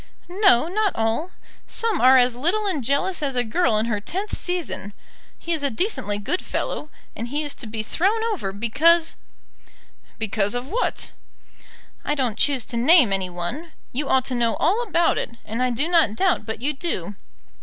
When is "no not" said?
0.29-0.93